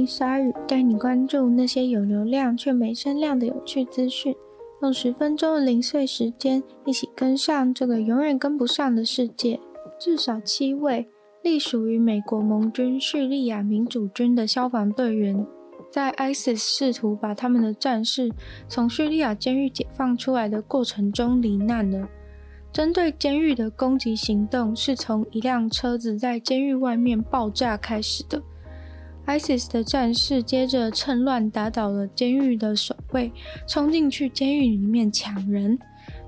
[0.00, 4.34] 迎鲨语，带你关注那些有流量却没声量的有趣资讯。
[4.82, 9.60] 用十分钟的零碎时间，一起跟上这个永远跟不上的世界。
[9.98, 11.08] 至少七位。
[11.42, 15.46] 隶属于美国盟军叙利亚民主军的消防队员，
[15.90, 18.30] 在 ISIS 试图把他们的战士
[18.68, 22.06] 从叙利亚监狱解放出来的过程中罹难了。
[22.70, 28.42] 针对监狱的攻击行动是从一辆车子在监狱外面爆炸开始的。
[29.30, 33.30] ISIS 的战士接着趁乱打倒了监狱的守卫，
[33.64, 35.78] 冲进去监狱里面抢人。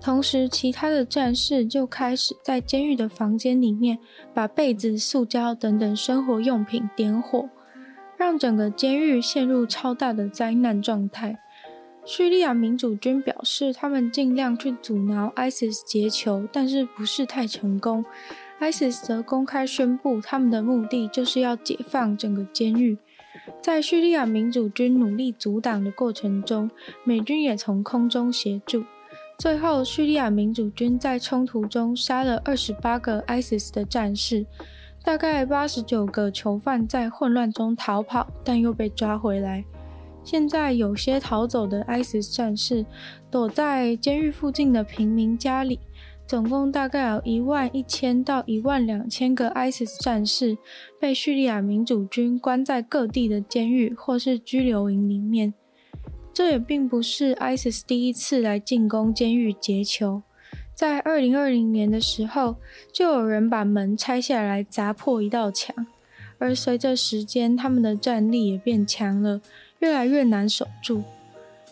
[0.00, 3.96] 同时，其他的战士就开始在监狱的房间里面
[4.34, 7.48] 把被子、塑胶等等生活用品点火，
[8.16, 11.38] 让整个监狱陷入超大的灾难状态。
[12.04, 18.04] 叙利亚民主军表示，他们尽量去阻挠 ISIS 劫囚，但是不是太成功。
[18.60, 22.98] ISIS 则公开宣布，他们的目的就是要解放整个监狱。
[23.62, 26.70] 在叙利亚民主军努力阻挡的过程中，
[27.04, 28.84] 美军也从空中协助。
[29.38, 34.44] 最后，叙利亚民主军在冲突中杀了二十八个 ISIS 的战士，
[35.04, 39.64] 大概八十九个囚犯在混乱中逃跑，但又被抓回来。
[40.24, 42.84] 现在，有些逃走的 ISIS 战士
[43.30, 45.78] 躲在监狱附近的平民家里，
[46.28, 50.58] 总共大概有一万一千到一万两千个 ISIS 战士
[51.00, 55.54] 被叙利亚民主军关在各地的监狱或是拘留营里面。
[56.34, 60.20] 这也并不是 ISIS 第一次来进攻监狱劫囚。
[60.74, 62.56] 在二零二零年的时候，
[62.92, 65.74] 就有人把门拆下来砸破一道墙。
[66.36, 69.40] 而随着时间，他们的战力也变强了，
[69.78, 71.02] 越来越难守住。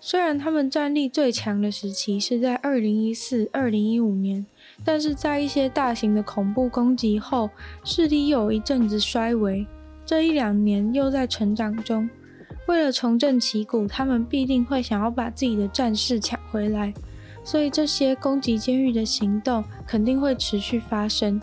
[0.00, 4.46] 虽然他们战力最强的时期是在二零一四、二零一五年，
[4.84, 7.50] 但是在一些大型的恐怖攻击后，
[7.84, 9.66] 势力又有一阵子衰微。
[10.06, 12.08] 这一两年又在成长中。
[12.66, 16.94] 为了重振旗鼓，他们必定会想要把自己的战士抢回来，
[17.42, 21.40] 所以这些攻击监狱的行动肯定会持续发生。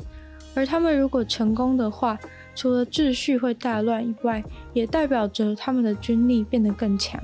[0.53, 2.17] 而他们如果成功的话，
[2.55, 4.41] 除了秩序会大乱以外，
[4.71, 7.21] 也代表着他们的军力变得更强。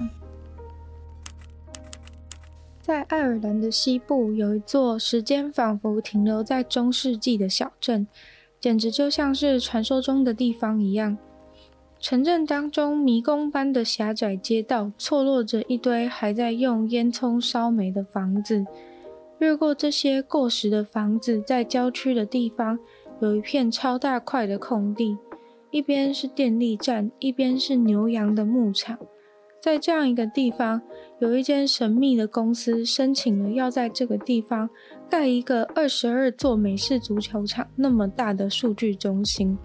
[2.92, 8.06] 在爱尔兰的西部，有一座时间仿佛停留在中世纪的小镇，
[8.60, 11.18] 简直就像是传说中的地方一样。
[12.02, 18.66] 城镇当中，迷宫般的狭窄街道，错落着一堆还在用烟囱烧煤的房子。
[19.40, 22.78] 越过这些过时的房子，在郊区的地方，
[23.22, 25.18] 有一片超大块的空地，
[25.70, 29.00] 一边是电力站，一边是牛羊的牧场。
[29.62, 30.82] 在这样一个地方，
[31.20, 34.68] 有一间神秘的公司申请了要在这个地方
[35.08, 39.56] 盖一个二十二座美式足球场那么大的数据中心。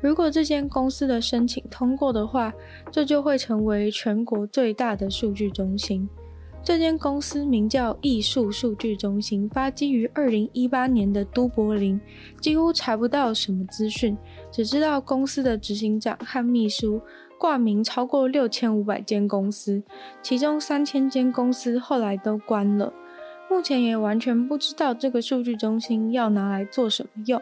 [0.00, 2.52] 如果这间公司的申请通过的话，
[2.90, 6.08] 这就会成为全国最大的数据中心。
[6.60, 12.00] 这间公司名叫艺术数据中心，发基于二零一八年的都柏林，
[12.40, 14.18] 几乎查不到什么资讯，
[14.50, 17.00] 只知道公司的执行长和秘书
[17.38, 19.82] 挂名超过六千五百间公司，
[20.20, 22.92] 其中三千间公司后来都关了。
[23.48, 27.40] 目前也完全不知道这个数据中心要拿来做什么用。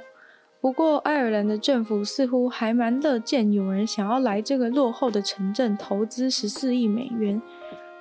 [0.61, 7.41] 不过，爱尔兰的政府似乎还蛮乐见有人想要来这个落后的城镇投资十四亿美元，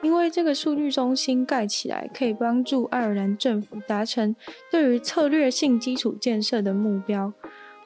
[0.01, 4.35] 因为这个数据中心盖起来可以帮助爱尔兰政府达成
[4.71, 7.33] 对于策略性基础建设的目标。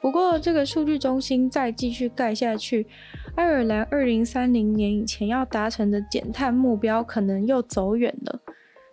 [0.00, 2.86] 不过，这个数据中心再继续盖下去，
[3.34, 8.40] 爱尔兰二零三零年以前要达成的减碳目标可能又走远了。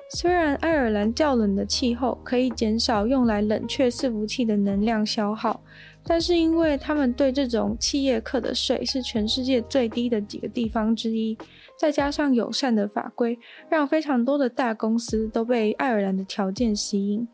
[0.09, 5.61] 虽然爱尔兰较冷的气候可以减少用来冷却伺服器的能量消耗，
[6.03, 11.37] 但是因为他们对这种企业课的税是全世界最低的几个地方之一，
[11.77, 13.37] 再加上友善的法规，
[13.69, 17.27] 让非常多的大公司都被爱尔兰的条件吸引。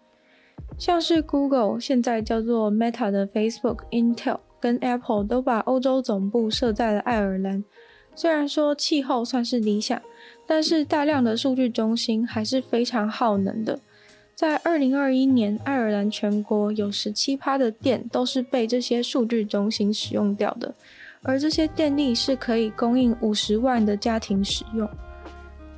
[0.77, 7.63] 像是 Google 现在叫做 Meta 的 Facebook、Intel 跟 Apple 都把欧洲总部设在了爱尔兰。
[8.15, 10.01] 虽然说气候算是理想。
[10.45, 13.79] 但是大量的数据中心还是非常耗能的，
[14.35, 20.73] 在二零二一年，爱尔兰全国有十七趴的电都是被这些数据中心使用掉的，
[21.21, 24.87] 而这些电力是可以供应五十万的家庭使用。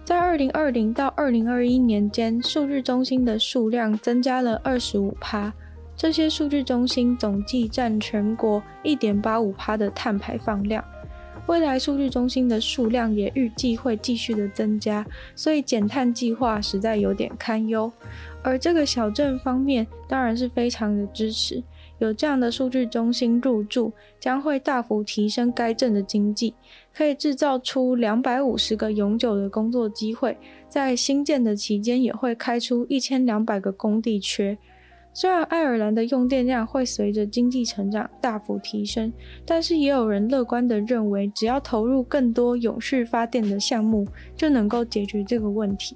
[0.05, 5.51] 在二零二零到二零二一年间，数据中心的数量增加了二十五趴。
[5.97, 10.85] 这些数据中心总计占全国一点八五趴的碳排放量。
[11.47, 15.03] 未来数据中心的数量也预计会继续的增加，
[15.35, 17.91] 所以减碳计划实在有点堪忧。
[18.43, 21.63] 而这个小镇方面当然是非常的支持，
[21.99, 26.53] 有这样的数据中心入驻，将会大幅提升该镇的经济，
[26.93, 30.37] 可以制造出两百五十个永久的工作机会，
[30.67, 34.57] 在新建的期间也会开出一千两百个工地缺。
[35.13, 39.13] 虽然爱尔兰的用电量会随着经济成长大幅提升，
[39.45, 44.05] 但是也有人乐观地认为，只要投入更多永续发电的项目，
[44.35, 45.95] 就能够解决这个问题。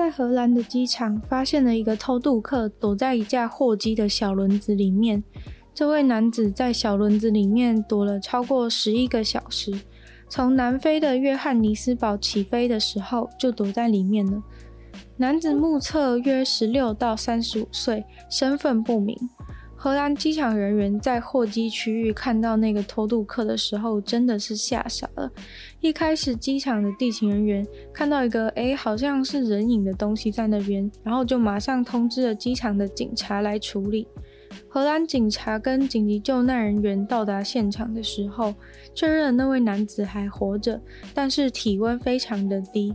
[0.00, 5.22] 在荷兰的机场，发现了一个偷渡客躲在一架货机的小轮子里面。
[5.74, 9.78] 这位男子在小轮子里面躲了超过十一个小时，
[10.26, 14.42] 从南非的约翰尼斯堡起飞的时候就躲在里面了。
[15.18, 19.14] 男子目测约十六到三十五岁，身份不明。
[19.82, 25.32] 荷兰机场人员在货机区域看到那个偷渡客的时候，真的是吓傻了。
[25.80, 34.06] 一开始，机场的地勤人员看到一个诶，好像是人影的东西在那边，然后就马上通知了机场的警察来处理。
[34.68, 38.54] 荷兰警察跟紧急救难人员到达现场的时候，
[38.94, 40.78] 确认那位男子还活着，
[41.14, 42.94] 但是体温非常的低。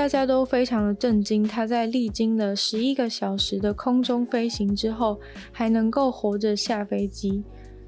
[0.00, 5.20] 大家都非常的震惊，他在历经了十一个小时的空中飞行之后，
[5.52, 7.44] 还能够活着下飞机。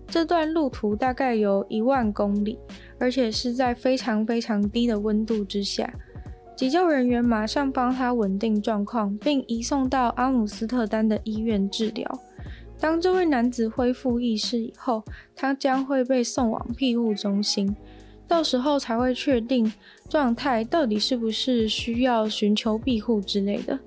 [0.09, 2.59] 这段路途大概有一万公里，
[2.99, 5.91] 而且是在非常非常低的温度之下。
[6.55, 12.06] 急救人员马上帮他稳定状况，并移送到阿姆斯特丹的医院治疗。
[12.79, 15.03] 当这位男子恢复意识以后，
[15.35, 17.75] 他将会被送往庇护中心。
[18.32, 19.70] 到时候才会确定
[20.08, 23.79] 状态到底是不是需要寻求庇护之类的。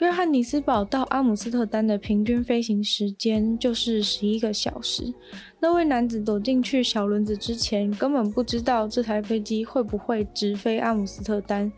[0.00, 5.10] 约翰尼斯堡到阿姆斯特丹的平均飞行时间就是十一个小时。
[5.58, 11.72] 那位男子躲进去小轮子之前，根本不知道这台飞机会不会直飞阿姆斯特丹。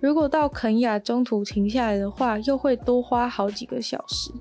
[0.00, 4.32] 如果到肯亚中途停下来的话，又会多花好几个小时。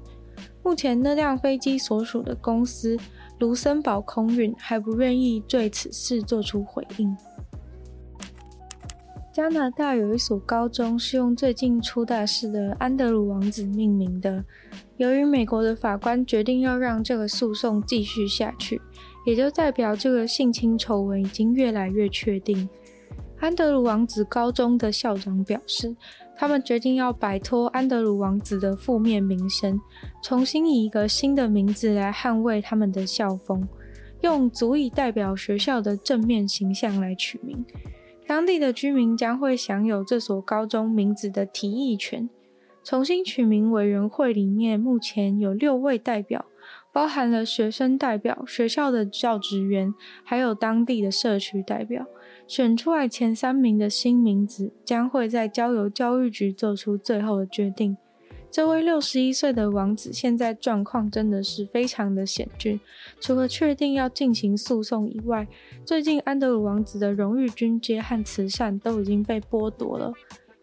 [0.64, 2.98] 目前那辆飞机所属的公司。
[3.40, 7.16] 卢森堡空运还不愿意对此事做出回应。
[9.32, 14.44] 加拿大有一所高中是用最近出大事的安德鲁王子命名的。
[14.98, 18.82] 由于美国的法官决定要让这个诉讼继续下去，
[19.28, 22.68] 也就代表这个性侵丑闻已经越来越确定。
[23.40, 25.96] 安德鲁王子高中的校长表示，
[26.38, 29.82] 他们决定要摆脱安德鲁王子的负面名声，
[30.22, 33.68] 重新以一个新的名字来捍卫他们的校风，
[34.22, 37.66] 用足以代表学校的正面形象来取名。
[38.28, 42.30] 当地的居民将会享有这所高中名字的提议权。
[42.84, 46.46] 重新取名委员会里面目前有六位代表，
[46.94, 49.94] 包含了学生代表、学校的教职员，
[50.24, 52.06] 还有当地的社区代表。
[52.48, 57.98] 选出来前三名的新名字将会在交由教育局做出最后的决定。
[58.50, 62.80] 这位六十一岁的王子现在状况真的是非常的险峻，
[63.20, 65.46] 除了确定要进行诉讼以外，
[65.86, 70.14] 最近安德鲁王子的荣誉军阶和慈善都已经被剥夺了。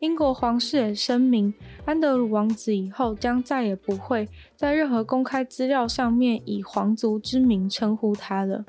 [0.00, 1.52] 英国皇室也声明，
[1.84, 8.64] 安德鲁王子以后将再也不会在任何公开资料上面以皇族之名称呼他了。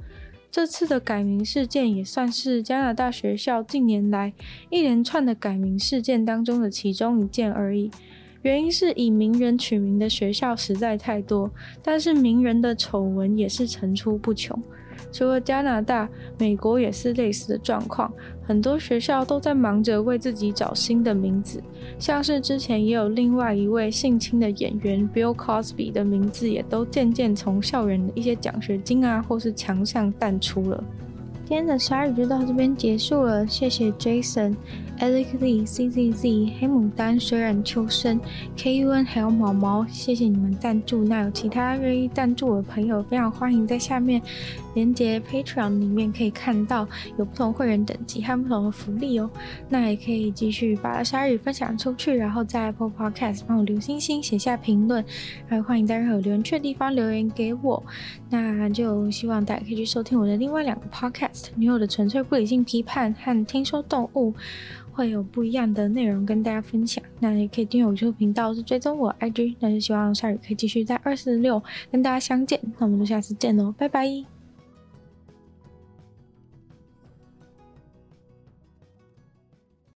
[0.56, 4.32] 这次的改名事件也算是加拿大学校近年来
[4.70, 7.92] 一连串的改名事件当中的其中一件而已。
[8.42, 11.52] 原因是以名人取名的学校实在太多，
[11.84, 14.58] 但是名人的丑闻也是层出不穷。
[15.12, 18.12] 除了加拿大，美国也是类似的状况。
[18.48, 21.64] 很多学校都在忙着为自己找新的名字，
[21.98, 30.84] 像是之前也有另外一位性侵的演员 Bill Cosby 的名字，也都渐渐从校园的一些奖学金啊，或是强项淡出了。
[31.48, 34.56] 今天的鲨语就到这边结束了，谢谢 Jason、
[35.00, 38.20] Alex Lee、CZZ、黑牡丹、水染秋生、
[38.58, 41.04] KUN 还有毛毛，谢谢你们赞助。
[41.04, 44.20] 那有其他愿意赞助我的朋友，非常欢迎在下面
[44.74, 46.88] 连接 Patreon 里面可以看到
[47.20, 49.30] 有不同会员等级和不同的福利哦。
[49.70, 55.06] 那也可以继续把鲨语分享出去，然后在 Apple Podcast 帮我留星星、写下评论，
[55.48, 57.84] 还有欢迎在任何有留言区的地方留言给我。
[58.32, 61.35] 那就希望大家可以去收听我的另外两个 Podcast。
[61.56, 64.34] 女友的纯粹不理性批判和听说动物，
[64.92, 67.04] 会有不一样的内容跟大家分享。
[67.20, 69.56] 那也可以订阅我的频道，是追踪我 IG。
[69.60, 71.62] 那就希望下雨可以继续在二四六
[71.92, 72.60] 跟大家相见。
[72.77, 74.35] 那我们就下次见喽，拜拜。